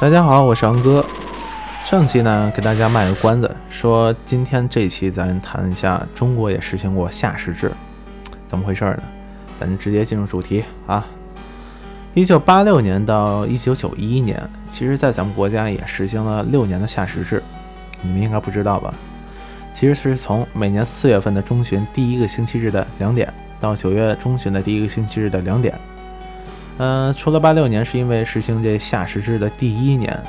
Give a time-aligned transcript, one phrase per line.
[0.00, 1.04] 大家好，我是昂哥。
[1.84, 7.72] 上期呢，给大家卖个关子，说今天这期咱谈一下中国也实行过夏时制，
[8.46, 9.02] 怎么回事呢？
[9.60, 11.06] 咱直接进入主题啊。
[12.18, 14.36] 一九八六年到一九九一年，
[14.68, 17.40] 其实在咱们国家也实行了六年的夏时制，
[18.02, 18.92] 你们应该不知道吧？
[19.72, 25.78] 其实是从每年四月份的中旬第一个星期日的两点，到九月中旬的第一个星期日的两点。
[26.78, 30.20] 嗯，除了八六年是因为实行这夏时制的第一年。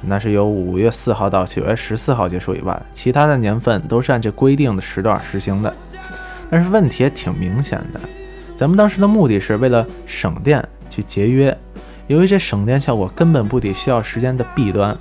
[0.00, 5.72] 那是由五月四号到九月十四号结束以外，其他的年份都是按这规定的时段实行的。
[6.50, 8.00] 但是问题也挺明显的，
[8.58, 11.56] 咱们当时的目的是为了省电去节约，
[12.08, 14.98] 由于这省电效果根本不抵需要时间的弊端。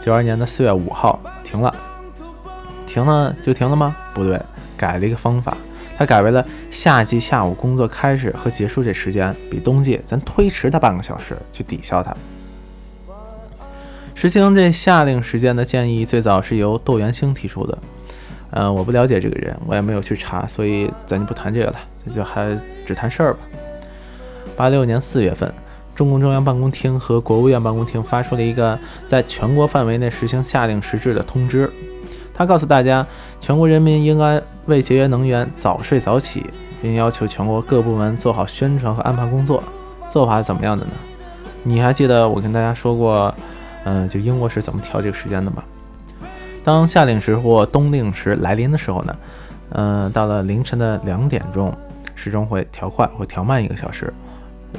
[0.00, 1.74] 九二年的四月五号停了，
[2.86, 3.94] 停了就停了吗？
[4.14, 4.40] 不对，
[4.74, 5.54] 改了一个方法，
[5.98, 12.16] 它改为了夏季下午工作开始和结束这时间比冬季咱推迟它半个小时去抵消它。
[14.14, 17.76] 实行这夏令时间的建议最早是由窦元兴提出的，
[18.50, 21.76] 嗯，我不了解这个人，我也没有去查，所以咱就不谈这个了，
[22.12, 23.40] 就还只谈事儿吧。
[24.56, 25.52] 八六年四月份，
[25.94, 31.70] 中共中央办公厅和国务院办公厅发出了一个在全国范围内实行夏令时制的通知，
[32.32, 33.06] 他告诉大家，
[33.38, 36.46] 全国人民应该为节约能源早睡早起，
[36.80, 39.62] 并要求全国各部门做好宣传和安排工作。
[40.08, 40.92] 做法是怎么样的呢？
[41.64, 43.34] 你还记得我跟大家说过？
[43.84, 45.62] 嗯，就英国是怎么调这个时间的吗？
[46.64, 49.16] 当夏令时或冬令时来临的时候呢，
[49.70, 51.74] 嗯，到了凌晨的两点钟，
[52.14, 54.12] 时钟会调快或调慢一个小时。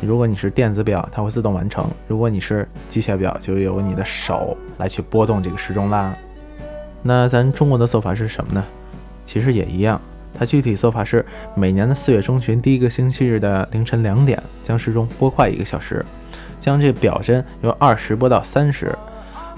[0.02, 6.14] 如果你是电子表，它会自动完成；如果你是机械表，就由你的手来去拨动这个时钟啦。
[7.02, 8.64] 那咱中国的做法是什么呢？
[9.24, 10.00] 其实也一样，
[10.38, 11.26] 它具体做法是
[11.56, 16.06] 每年的四月中旬第一个星期日的凌晨两点，将时钟拨快一个小时。
[16.60, 18.96] 将这表针由二十拨到三十，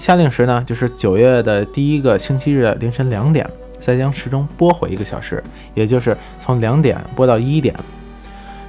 [0.02, 3.48] 夏令时呢，就是九月的第一个星期日凌晨两点，
[3.78, 5.40] 再将时钟拨回一个小时，
[5.74, 7.72] 也就是从两点拨到一点。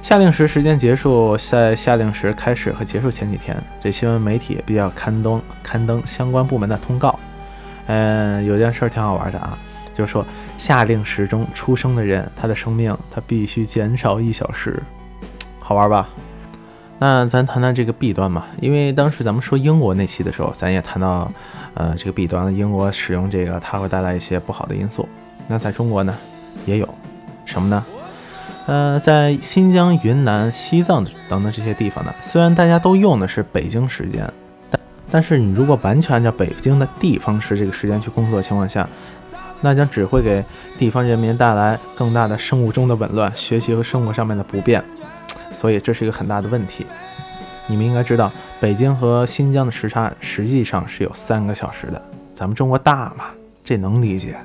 [0.00, 7.18] 夏令时时间结束，在夏令时开始和结束前几天，这新闻媒体必须要刊登刊登相关部门的通告。
[7.86, 9.58] 嗯，有件事儿挺好玩的啊，
[9.92, 10.24] 就是说
[10.56, 14.80] 夏令时中出生的人，他的生命他必须减少一小时，
[15.58, 16.08] 好玩吧？
[17.04, 21.30] 那咱谈谈这个弊端嘛，因为当时咱们说英国那期的时候，咱也谈到，
[21.74, 25.06] 呃，这个弊端，英国使用这个它会带来一些不好的因素。
[25.46, 26.14] 那在中国呢，
[26.64, 26.88] 也有
[27.44, 27.84] 什么呢？
[28.64, 34.26] 呃，在新疆、云南、西藏等等这些地方呢，虽然大家都用的是北京时间，
[34.70, 38.88] 但但是你如果完全按照北京的地方时这个时间去工作情况下，
[39.60, 40.42] 那将只会给
[40.78, 44.82] 地方人民带来更大的生物钟的紊乱、学习和生活上面的不便。
[45.54, 46.84] 所以这是一个很大的问题。
[47.66, 52.02] 你们应该知道，北京和新疆的时差实际上是有三个小时的。
[52.30, 53.24] 咱们中国大嘛，
[53.64, 54.36] 这能理解。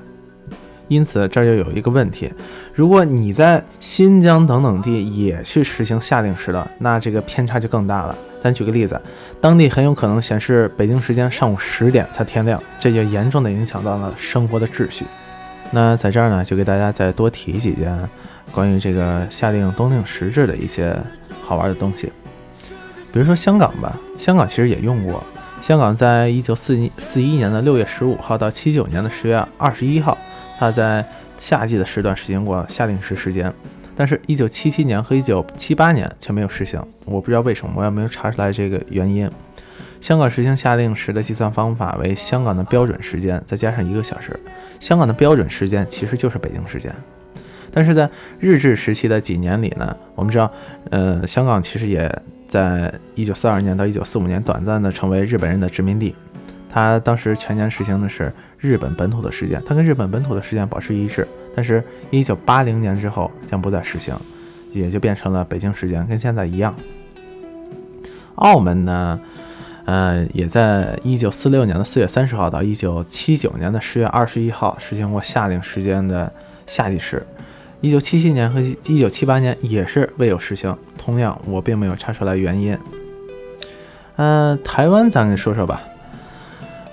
[0.87, 2.31] 因此这就有一个问题：
[2.73, 8.15] 如果你在新疆等等地也去实行夏令时了，那这个偏差就更大了。
[8.41, 8.99] 咱举个例子，
[9.41, 15.05] 当地很有可能显示北京时间上午十点才天亮，这就严重的影响到了生活的秩序。
[15.71, 17.97] 那在这儿呢，就给大家再多提几件。
[18.51, 20.97] 关于这个夏令冬令时制的一些
[21.45, 22.11] 好玩的东西，
[23.13, 25.23] 比如说香港吧，香港其实也用过。
[25.61, 30.17] 香港在一九四一四一年的六月十五号到七九年的十月二十一号，
[30.57, 31.05] 它在
[31.37, 33.53] 夏季的时段实行过夏令时时间，
[33.95, 36.81] 但是，一九七七年和一九七八年却没有实行。
[37.05, 39.29] 我不知道为什么，我也没有查出来这个原因。
[40.01, 44.37] 香港实行夏令时的计算方法为香港的标准时间再加上一个小时。
[44.79, 46.93] 香港的标准时间其实就是北京时间。
[47.71, 50.51] 但是在日治时期的几年里呢，我们知道，
[50.89, 52.09] 呃，香港其实也
[52.47, 56.15] 在一九四二年到一九四五年短暂的成为日本人的殖民地。
[56.71, 61.27] 它当时全年实行的是日本本土的时间，它跟日本本土的时间保持一致。
[61.55, 64.15] 但是，一九八零年之后将不再实行，
[64.71, 66.73] 也就变成了北京时间，跟现在一样。
[68.35, 69.19] 澳门呢，
[69.89, 76.31] 呃，也在一九四六年的四月三十号到一九七九年的十月二十一号实行过夏令时间的
[76.67, 77.25] 夏季时。
[77.81, 82.77] 一九七七年和一九七八年也是未有实行，同样我并没有查出来原因。
[84.17, 85.81] 嗯，台湾咱给说说吧。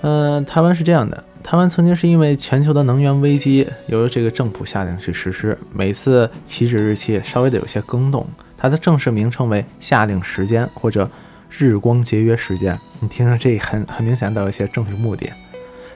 [0.01, 8.25] 嗯，台湾是这样的，台湾曾经是因为全球的能源危机，由这个政府下令去实施，每次起止日期稍微的有些更动，
[8.57, 11.07] 它的正式名称为夏令时间或者
[11.49, 12.79] 日光节约时间。
[12.99, 15.29] 你听听，这很很明显都有一些政治目的。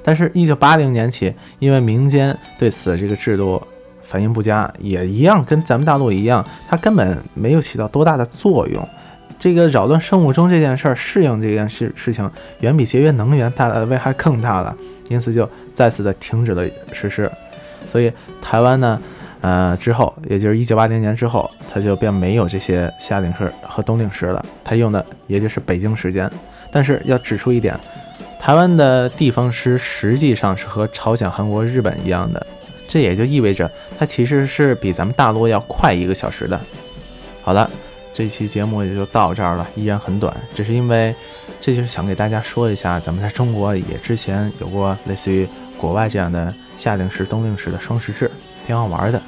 [0.03, 3.61] 但是，一九八零年起，因为民间对此这个制度
[4.01, 8.87] 反应不佳，也一样跟咱们大陆一样，它根本没有起到多大的作用。
[9.37, 14.75] 这个扰乱生物钟这件事儿，适应这件事事情，远比节约能源带来的危害更大了，
[15.09, 17.31] 因此就再次的停止了实施。
[17.87, 18.11] 所以
[18.41, 19.01] 台湾呢，
[19.41, 26.31] 呃，之后也就是一九八零年之后，它就便没有这些夏令时和冬令时了，它用的也就是北京时间。
[26.71, 27.77] 但是要指出一点，
[28.39, 32.47] 台湾的地方时实际上是和朝鲜、韩国、日本一样的，
[32.87, 36.59] 这也就意味着它其实是比咱们大陆要快一个小时的。
[37.41, 37.69] 好了。
[38.13, 41.15] 这期节目也就到这儿了，依然很短，只是因为
[41.61, 45.47] 这就是想给大家说一下，咱们在中国也之前有过类似于
[45.77, 48.29] 国外这样的夏令时、冬令时的双时制，
[48.67, 49.21] 挺好玩的。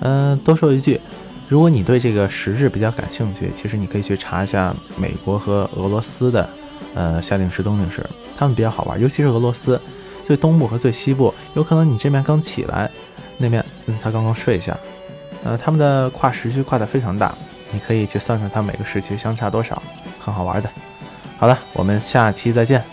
[0.00, 1.00] 嗯，多说一句，
[1.48, 6.48] 如果你对这个时制比较感兴趣，其实你可以去查一下美国和俄罗斯的
[6.94, 8.04] 呃夏令时、冬令时，
[8.36, 9.80] 他们比较好玩，尤其是俄罗斯
[10.24, 12.90] 最东部和最西部，有可能你这边刚起来，
[13.38, 14.78] 那边嗯他刚刚睡下，
[15.44, 17.34] 呃他们的跨时区跨的非常大。
[17.72, 19.80] 你可以去算算它每个时期相差多少，
[20.18, 20.68] 很好玩的。
[21.38, 22.84] 好了，我们下期再见。